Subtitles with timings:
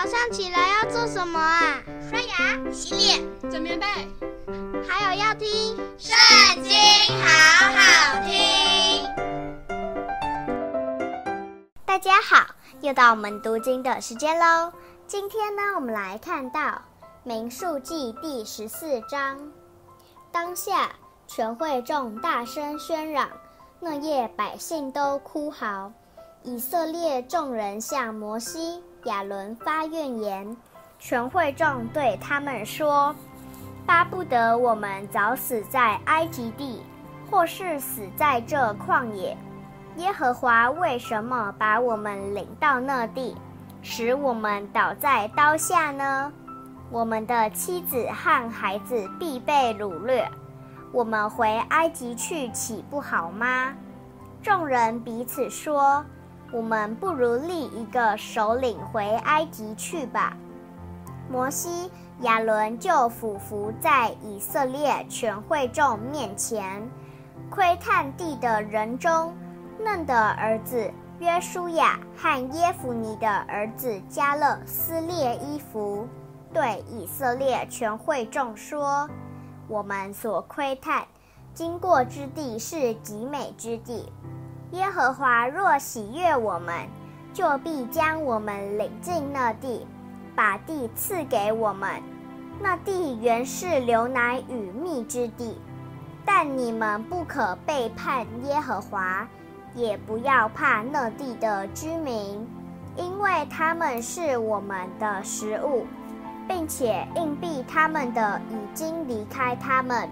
[0.00, 1.82] 早上起来要做什么啊？
[2.08, 3.84] 刷牙、洗脸、整棉被，
[4.88, 6.16] 还有要听《圣
[6.62, 6.72] 经》，
[7.20, 7.26] 好
[7.74, 9.04] 好听。
[11.84, 12.46] 大家好，
[12.80, 14.72] 又到我们读经的时间喽。
[15.08, 16.60] 今天呢，我们来看到
[17.24, 19.50] 《民数记》第十四章。
[20.30, 20.90] 当下，
[21.26, 23.28] 全会众大声喧嚷，
[23.80, 25.92] 那夜百姓都哭嚎。
[26.44, 30.56] 以色列众人向摩西、亚伦发怨言，
[30.98, 33.14] 全会众对他们说
[33.86, 36.82] ：“巴不得我们早死在埃及地，
[37.30, 39.36] 或是死在这旷野。
[39.96, 43.36] 耶和华为什么把我们领到那地，
[43.82, 46.32] 使我们倒在刀下呢？
[46.90, 50.28] 我们的妻子和孩子必被掳掠，
[50.92, 53.74] 我们回埃及去岂不好吗？”
[54.42, 56.04] 众人彼此说。
[56.50, 60.36] 我们不如立一个首领回埃及去吧。
[61.30, 61.90] 摩西、
[62.22, 66.82] 亚伦就俯伏在以色列全会众面前，
[67.50, 69.34] 窥探地的人中，
[69.78, 76.08] 嫩的儿子约书亚和耶孚尼的儿子加勒撕裂衣服，
[76.54, 79.06] 对以色列全会众说
[79.68, 81.06] ：“我们所窥探、
[81.52, 84.10] 经过之地是极美之地。”
[84.72, 86.86] 耶和华若喜悦我们，
[87.32, 89.86] 就必将我们领进那地，
[90.36, 92.02] 把地赐给我们。
[92.60, 95.56] 那地原是流奶与蜜之地，
[96.24, 99.26] 但你们不可背叛耶和华，
[99.74, 102.46] 也不要怕那地的居民，
[102.96, 105.86] 因为他们是我们的食物，
[106.46, 110.06] 并且硬币他们的已经离开他们。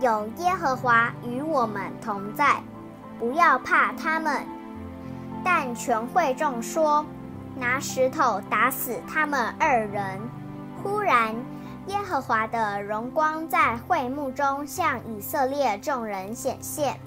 [0.00, 2.62] 有耶和华与我们同在。
[3.24, 4.46] 不要怕他们，
[5.42, 7.02] 但全会众说
[7.56, 10.20] ：“拿石头打死他们二人。”
[10.82, 11.34] 忽然，
[11.86, 17.00] 耶和华的荣光在会幕中向以色列众人显现。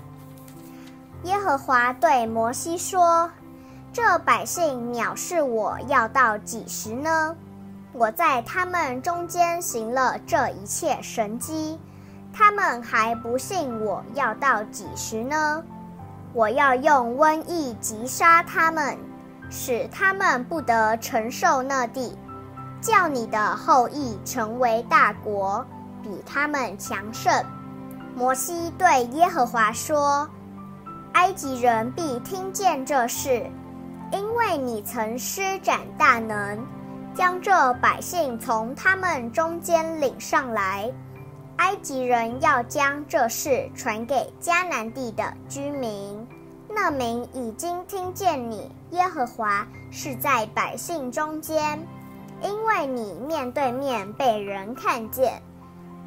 [1.21, 3.29] 耶和华对摩西说
[3.93, 7.35] ：“这百姓藐视我要到几时呢？
[7.93, 11.77] 我在他们中间行了这一切神迹，
[12.33, 15.63] 他们还不信我要到几时呢？”
[16.37, 18.95] 我要用瘟疫击杀他们，
[19.49, 22.15] 使他们不得承受那地，
[22.79, 25.65] 叫你的后裔成为大国，
[26.03, 27.43] 比他们强盛。
[28.15, 30.29] 摩西对耶和华说
[31.13, 33.43] ：“埃及人必听见这事，
[34.11, 36.63] 因为你曾施展大能，
[37.15, 40.87] 将这百姓从他们中间领上来。”
[41.57, 46.26] 埃及人要将这事传给迦南地的居民，
[46.79, 51.79] 那民已经听见你耶和华是在百姓中间，
[52.39, 55.41] 因为你面对面被人看见，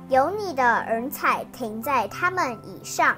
[0.08, 3.16] 有你的人彩停在他们以上，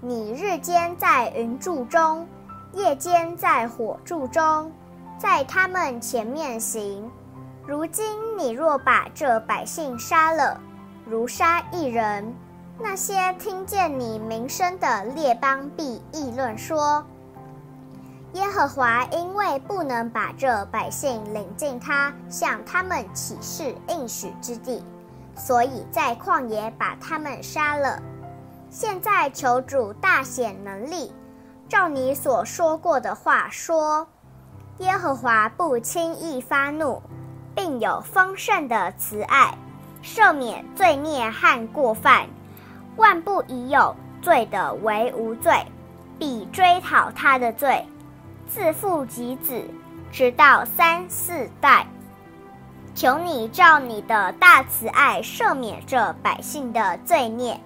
[0.00, 2.24] 你日间在云柱中，
[2.72, 4.70] 夜间在火柱中，
[5.18, 7.10] 在他们前面行。
[7.66, 8.06] 如今
[8.38, 10.60] 你若把这百姓杀了，
[11.04, 12.32] 如杀一人，
[12.80, 17.04] 那些听见你名声的列邦必议论说：
[18.34, 24.84] 耶和华因为不能把这百姓领进他向他们起誓应许之地，
[25.34, 28.00] 所以在旷野把他们杀了。
[28.70, 31.12] 现在求主大显能力，
[31.68, 34.06] 照你所说过的话说：
[34.78, 37.02] 耶和华不轻易发怒，
[37.56, 39.52] 并有丰盛的慈爱。
[40.00, 42.28] 赦免罪孽和过犯，
[42.98, 45.64] 万不以有罪的为无罪，
[46.18, 47.86] 必追讨他的罪，
[48.48, 49.62] 自父及子，
[50.10, 51.86] 直到三四代。
[52.96, 57.60] 求你照你的大慈爱赦免这百姓的罪孽，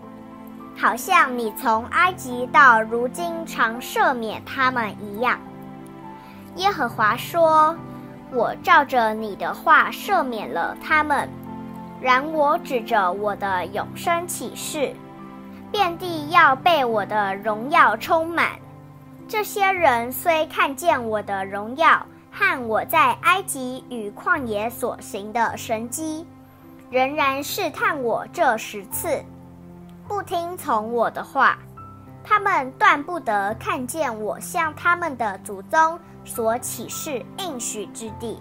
[0.76, 5.40] 好像你从埃及到如今常赦免他们一样。
[6.56, 7.74] 耶和华说
[8.30, 11.26] ：“我照着你的话赦免了他们。”
[12.02, 14.92] 然我指着我的永生起誓，
[15.72, 18.50] 遍地要被我的荣耀充满。
[19.26, 26.26] 这些人虽看见我的荣耀和我在埃及与旷野所行的神迹，
[26.90, 29.24] 仍然试探我这十次，
[30.06, 31.58] 不听从我的话。
[32.22, 38.40] 他们断不得看见我向他们的祖宗所起誓应许之地。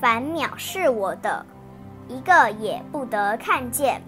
[0.00, 1.44] 凡藐视我的，
[2.08, 4.00] 一个也不得看见，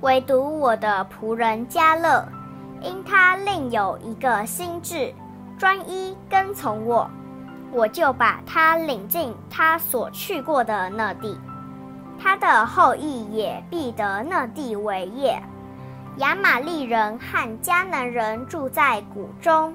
[0.00, 2.24] 唯独我的仆人迦勒，
[2.80, 5.12] 因他另有一个心志，
[5.58, 7.10] 专一跟从我，
[7.72, 11.36] 我就把他领进他所去过的那地，
[12.18, 15.42] 他的后裔也必得那地为业。
[16.18, 19.74] 亚玛力人和迦南人住在谷中。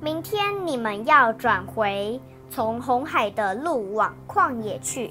[0.00, 2.20] 明天你们要转回
[2.50, 5.10] 从红海的路往旷野去。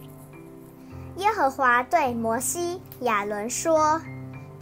[1.17, 3.99] 耶和华对摩西、亚伦说：“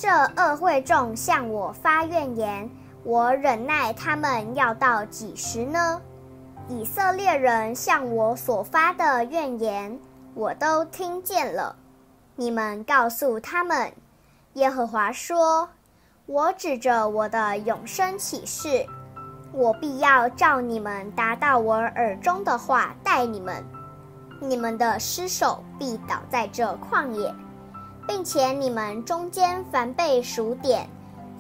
[0.01, 2.68] 这恶会众向我发怨言，
[3.03, 6.01] 我忍耐他们要到几时呢？
[6.68, 10.00] 以色列人向我所发的怨言，
[10.33, 11.75] 我都听见了。
[12.36, 13.94] 你们告诉他们，
[14.53, 15.69] 耶和华说。”
[16.25, 18.83] 我指着我的永生起誓，
[19.51, 23.63] 我必要照你们达到我耳中的话待你们。
[24.39, 27.31] 你们的尸首必倒在这旷野，
[28.07, 30.88] 并且你们中间凡被数点，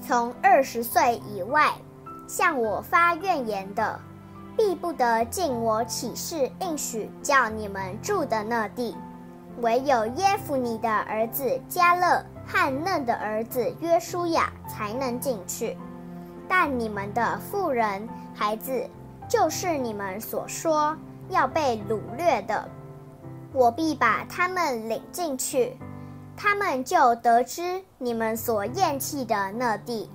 [0.05, 1.73] 从二十岁以外
[2.27, 3.99] 向我发怨言的，
[4.57, 8.95] 必不得进我起誓应许叫你们住的那地。
[9.61, 12.23] 唯有耶孚尼的儿子加勒。
[12.47, 15.77] 和嫩的儿子约书亚才能进去，
[16.49, 18.89] 但你们的妇人、孩子，
[19.29, 20.93] 就是你们所说
[21.29, 22.67] 要被掳掠的，
[23.53, 25.77] 我必把他们领进去，
[26.43, 30.09] 他们就得知你们所厌弃的那地。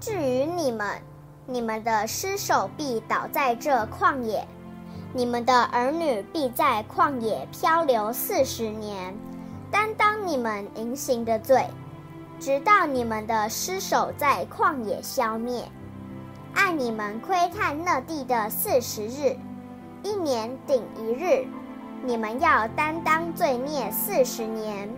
[0.00, 1.00] 至于你们，
[1.46, 4.44] 你们的尸首必倒在这旷野，
[5.12, 9.14] 你们的儿女必在旷野漂流四十年。
[9.70, 11.64] 担当你们淫行的罪，
[12.40, 15.62] 直到你们的尸首在旷野消灭。
[16.52, 19.36] 按你们窥探那地的四十日，
[20.02, 21.46] 一年顶一日，
[22.02, 24.88] 你们要担当罪孽四十年，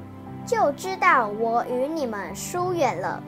[0.46, 3.22] 就知道我与你们疏远了。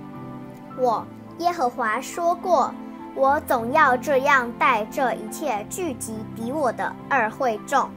[0.78, 1.04] 我
[1.38, 2.72] 耶和华说过，
[3.14, 7.90] 我总要这样待这一切聚集敌我的二会众，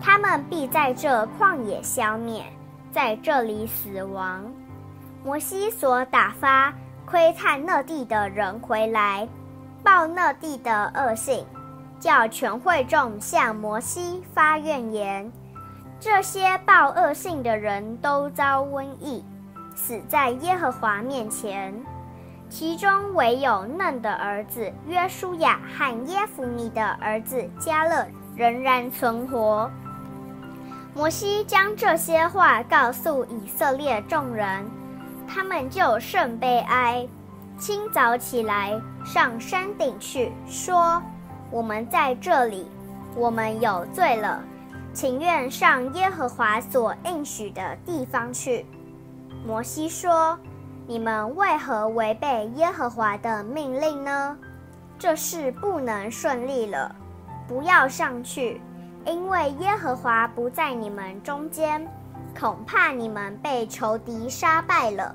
[0.00, 2.44] 他们必在这旷野消灭。
[2.90, 4.42] 在这里死亡。
[5.22, 6.72] 摩西所打发
[7.04, 9.28] 窥探那地的人回来，
[9.84, 11.44] 报那地的恶性，
[12.00, 15.30] 叫全会众向摩西发怨言。
[16.00, 19.24] 这些报恶性的人都遭瘟疫，
[19.74, 21.74] 死在耶和华面前。
[22.48, 28.06] 其中唯有嫩的儿子约书亚和耶孚尼的儿子迦勒
[28.36, 29.70] 仍然存活。
[30.94, 34.64] 摩西将这些话告诉以色列众人，
[35.26, 37.06] 他们就甚悲哀。
[37.58, 41.02] 清早起来，上山顶去，说
[41.50, 42.66] ：“我们在这里，
[43.16, 44.40] 我们有罪了，
[44.98, 48.66] 情愿上耶和华所应许的地方去。”
[49.46, 50.36] 摩西说
[50.88, 54.36] ：“你们为何违背耶和华的命令呢？
[54.98, 56.92] 这事不能顺利了，
[57.46, 58.60] 不要上去。”
[59.06, 61.86] 因为耶和华不在你们中间，
[62.36, 65.14] 恐怕你们被仇敌杀败了。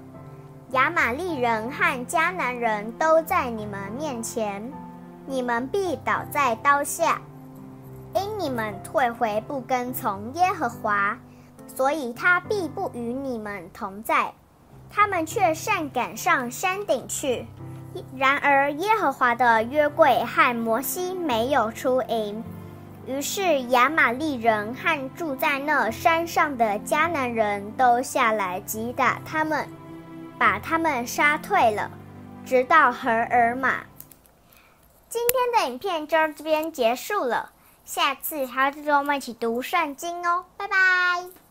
[0.71, 4.71] 亚玛力人和迦南人都在你们面前，
[5.27, 7.21] 你们必倒在刀下。
[8.15, 11.18] 因你们退回不跟从耶和华，
[11.68, 14.33] 所以他必不与你们同在。
[14.89, 17.48] 他们却擅赶上山顶去。
[18.15, 22.44] 然而耶和华的约柜和摩西没有出营。
[23.06, 29.67] 于是亚玛力人和住在那山上的迦南人都下来击打他们，
[30.39, 31.91] 把他们杀退了，
[32.46, 33.84] 直到何珥玛。
[35.10, 37.51] 今天的影片就到这边结束了，
[37.85, 41.42] 下次还要再跟我们一起读圣经哦，拜拜。